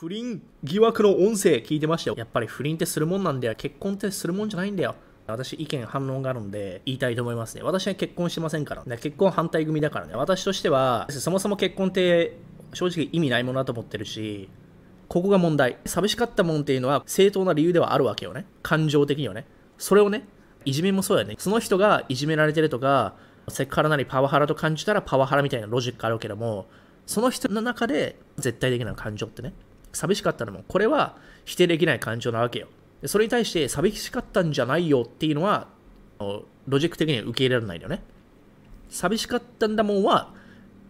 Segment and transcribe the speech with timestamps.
[0.00, 2.16] 不倫疑惑の音声聞いてましたよ。
[2.16, 3.56] やっぱり不倫ってするもんなんだよ。
[3.56, 4.94] 結婚ってするもんじゃないんだよ。
[5.26, 7.64] 私、意見反論があるんで言いたいと思いますね。
[7.64, 8.84] 私は結婚してませんから。
[8.84, 10.14] ね、結婚反対組だからね。
[10.14, 12.36] 私としては、そもそも結婚って
[12.74, 14.48] 正直意味ないものだと思ってるし、
[15.08, 15.78] ここが問題。
[15.84, 18.46] 寂しかったもんっていうのは正当な理由ではあるわけよね。
[18.62, 19.46] 感情的にはね。
[19.78, 20.28] それをね、
[20.64, 21.34] いじめもそうやね。
[21.38, 23.16] その人がいじめられてるとか、
[23.48, 26.68] セクハラなりパワハラと感じたらパワハラみたいなロジックあるけども、
[27.04, 29.54] その人の中で絶対的な感情ってね、
[29.92, 32.68] 寂しかったのも、これは否定できない感情なわけよ。
[33.06, 35.68] それに対して寂しかったんじゃないよっていうのは、
[36.66, 38.02] ロジック的には受け入れられないんだよね。
[38.88, 40.32] 寂しかったんだもんは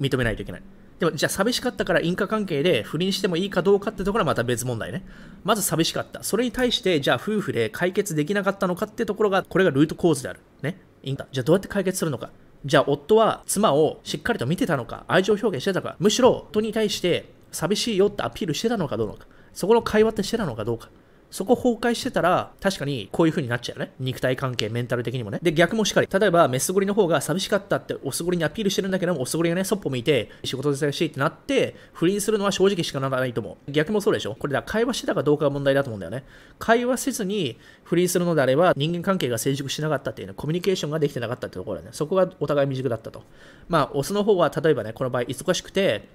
[0.00, 0.62] 認めないといけない。
[0.98, 5.04] でも、じゃあ寂しかったから因果関係で不倫してもいいかどうかってところはまた別問題ね。
[5.44, 6.22] まず寂しかった。
[6.22, 10.40] それに対して、じゃあ夫婦で解決できなかったのかってところが、これがルート構図である。
[10.62, 10.80] ね。
[11.02, 11.26] 因果。
[11.30, 12.30] じゃあどうやって解決するのか。
[12.64, 20.88] じゃあ夫は妻をしっかりと見てたのか、愛情表現してたか、むしろ夫に対して寂しいよってアピールしてたのかどうか、そこの会話ってしてたのかどうか。
[21.30, 23.92] そこ崩壊してたら、確かにこういう風になっちゃうよね。
[24.00, 25.38] 肉体関係、メンタル的にもね。
[25.42, 26.08] で、逆もしっかり。
[26.10, 33.70] 例えば、メスゴリの方が寂しかったってオスゴリにアピールしてるんだけども、オスゴリがね、そっぽ向いて、仕事で忙しいってなって、不倫するのは正直しかならないと思う。
[33.70, 36.24] 逆もそうでしょこれだ、会話してたかどうかが問題だと思うんだよね。
[36.58, 41.90] 会話せずに不倫するのであれば、人間関係が成熟しなかったっていうね、コミュニケーションができてなかったってところだね。
[41.92, 43.22] そこがお互い未熟だったと。
[43.68, 46.08] まあ、オスの方は、例えばね、この場合、忙しくて、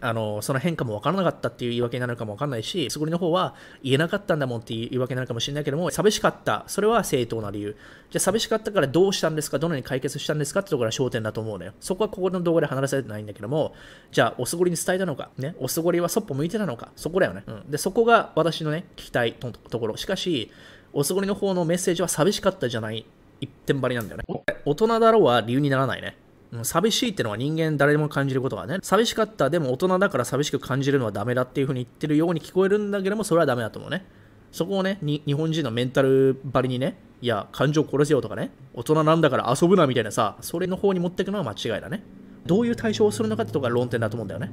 [0.00, 7.76] あのその変化も分からなかったっていう言い訳になるかも分かんないし、そこの方は言えなかったんだもんっていう言い訳になるかもしれないけども、寂しかった、それは正当な理由。
[8.10, 11.72] じゃあ寂しかったからどうしたんですか、どのように解決したんですかってところが焦点だと思うのよ。
[11.80, 13.74] そこはここの動画で話されてないんだけども、
[14.10, 17.44] じゃあおすごりに伝えたのか、ね、おすごりはそっぽ向いてたのか、そこだよね。
[17.46, 19.96] うん、で、そこが私のね、聞きたいとところ。
[19.96, 20.50] しかし、
[20.92, 23.04] おすごりの方のメッセージは寂しかったじゃない
[23.40, 24.24] 一点張りなんだよね。
[24.64, 26.16] 大人だろうは理由にならないね。
[26.62, 34.06] 寂しいってのは人間誰でも感じることがね、寂しかった、でも大人だから寂しく感じるのはダメだっていうふうに言ってるように聞こえるんだけども、それはダメだと思うね。
[34.52, 42.04] そこをね、日本人のメンタルばりにね、いや、感情殺せよとかね、大人なんだから遊ぶなみたいなさ、それの方に持っていくのは間違いだね。
[42.46, 44.52] どういう対処をするのかってとこが論点だと思うんだよね。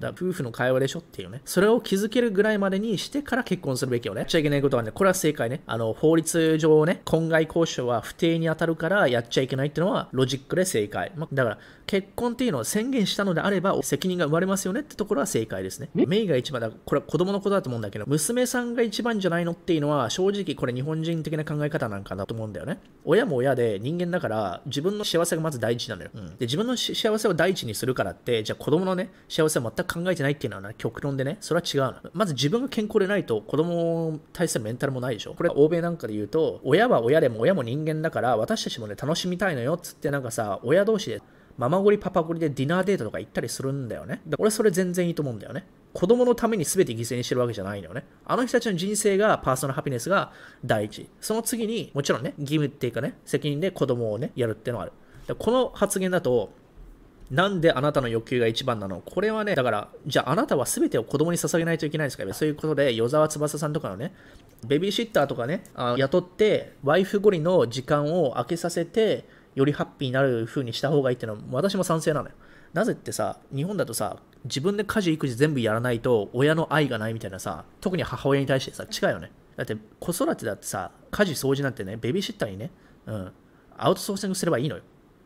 [0.00, 1.42] だ夫婦の会話でしょっていうね。
[1.44, 4.20] それを気づけるぐらいまでにしてから結婚するべきよね。
[4.20, 5.62] やっちゃいけないことはね、これは正解ね。
[5.66, 11.12] あの、法律上ね、婚外交渉は不定に当たるからやっちゃいけないっていうのはロジックで正解。
[11.16, 11.58] ま、だから、
[11.90, 15.90] 結婚っていうのを宣言したのであれば責任が生まれますよねってところは正解ですね。
[15.92, 22.78] メイが一番だ、これは子供のことだと思うんだけど、娘さんが一番じゃないのっていうのは正直これ日本人的な考え方なんかなと思うんだよね。
[23.04, 26.10] 親も親で人間だから自分の幸せがまず第一なのよ。
[26.14, 32.10] うん、で自分の幸せを第一にするからって、じゃあ子供のね、幸せを全く考えてないっていうのはね、極論でね、それは違うの。
[32.12, 35.34] まず自分が健康でないと子供に対するメンタルもないでしょ。
[35.34, 41.22] これは欧米なんかで言うと、親は親でも親も人間だから私たちもね、楽しみたいのよっつってなんかさ、親同士で
[41.58, 44.22] ママゴリパパゴリでディナーデートとか行ったりするんだよね。
[44.38, 45.66] 俺それ全然いいと思うんだよね。
[45.92, 48.04] 子供のために全て犠牲にしてるわけじゃないのよね。
[48.24, 50.32] あの人たちの人生がパーソナルハピネスが
[50.64, 51.08] 第一。
[51.20, 54.92] その次に、もちろんね、義務っていうかね、責任で子供をね、やるっていうのがある。
[55.36, 56.52] この発言だと、
[57.30, 59.02] なんであなたの欲求が一番なの？
[59.02, 62.34] これはね、だから、じゃああなたは全てを子供に捧げないといけないんですか？
[62.34, 64.14] そういうことで、与沢翼さんとかのね、
[64.66, 72.34] ベビーシッターとかね、あ雇って、ワイフゴリの時間を空けさせて、よりハッピーになる風にした方がいいっていうのは私も賛成なのよ。
[72.72, 79.30] なぜってさ、日本だとさ、自分で家事育児全部やらないと親の愛がないみたいなさ、特に母親に対してさ、違うよね。
[79.56, 82.70] だって子育てだってさ、家事掃除なんてね、ベビーシッターにね、
[83.06, 83.32] うん、
[83.76, 84.82] アウトソーシングすればいいのよ。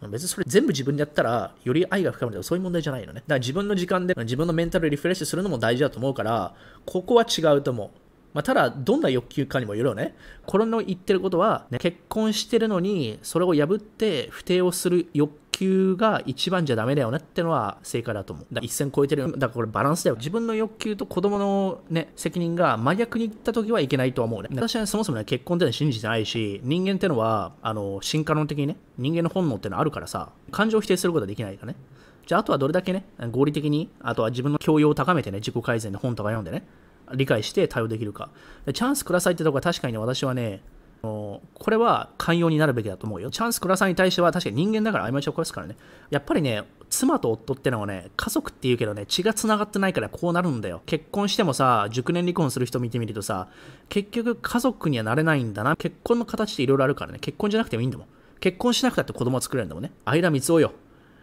[0.09, 3.21] 別にそれ全部自分でやったら、より愛が深まるとかそういう問題じゃないのね。
[3.21, 6.55] だから自分の時間で自分のメンタルリフレッシュするのも大事だと思うから、
[6.87, 7.99] ここは違うと思う。
[8.35, 10.17] まあ、ただ、どんな欲求かにもよるよね。
[10.45, 18.47] これの言ってることは、ね、結婚してるのに、それを破って不定をする欲求が一番じゃダメだよねってのは正解だと思う。
[18.51, 19.33] だから一線超えてる。
[19.33, 20.17] だからこれバランスだよ。
[20.17, 24.49] 自分の欲求と子供のね、責任が真逆にいった時はいけないとは思うね。
[24.53, 31.79] 私はそもそもね、結婚ってのは信じてないし、人間ってのは、あの、進化論的にね、人間の本能ってのはあるからさ、感情を否定することはできないからね。
[32.27, 36.67] じゃあ、あとはどれだけね、合理的に、あとは自分の教養を高めてね、自己改善で本とか読んでね、
[37.15, 38.31] 理解して対応できるか。
[38.73, 40.63] チャンスくださいってとこは確かにね私はね、
[41.03, 43.31] これは寛容になるべきだと思うよ。
[43.31, 45.77] チャンスくださいに対しては確かに人間だから曖昧ちを殺すからね。
[46.11, 50.83] やっぱりね、妻と夫ってのはね、家族って言うけどね、血が繋がってないからこうなるんだよ。
[50.87, 53.49] 結婚してもさ、熟年離婚する人見てみるとさ、
[53.89, 55.77] 結局家族にはなれないんだな。
[55.77, 58.07] 結婚の形っていろいろあるからね、結婚じゃなくてもいいんだもん。
[58.41, 59.93] 結婚しなくたって子供を作れるんだもんね。
[60.05, 60.73] 相田光夫よ。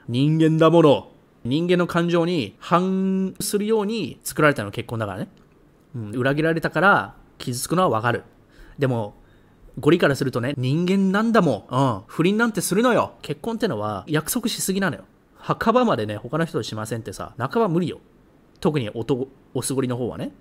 [0.07, 1.11] 人間だもの。
[1.43, 5.27] 人間の感情に反するように作られたの結婚だからね。
[5.95, 8.23] うん、裏切られたから傷つくのはわかる。
[8.77, 9.15] でも、
[9.79, 11.75] ゴリからするとね、人間なんだもん。
[11.75, 12.01] うん。
[12.07, 13.13] 不倫なんてするのよ。
[13.21, 15.03] 結婚ってのは約束しすぎなのよ。
[15.35, 17.99] 墓場までね、他の人としませんってさ、半ば無理よ。
[18.61, 20.31] 特に男オスゴリの方はね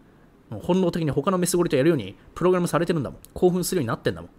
[0.51, 4.31] 本能的に他のメスゴリとやるようにプログラムされてるんだもん興奮するようになってんだもん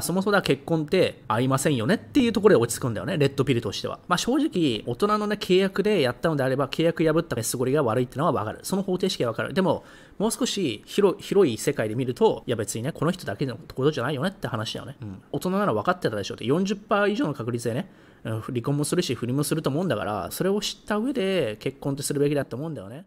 [0.00, 4.00] そもそもだ結婚って合いませんよねっていうところで落ち着くんだよね、レッドピルとしては。
[4.08, 8.60] まあ正直、大人のね、契約でやったのであれば、契約破ったメスゴリが悪いってのはわかる。
[8.62, 9.54] その方程式はわかる。
[9.54, 9.84] でも、
[10.18, 14.96] もう少し広広い世界で見ると、いや別にね、この人だけのことじゃないよねって話だよね。
[15.00, 17.90] うん、大人なら分かってたでしょって、40%以上の確率でね、
[18.24, 23.06] 離婚もするし、不倫もすると思うんだから、それを知った上で結婚ってするべきだと思うんだよね。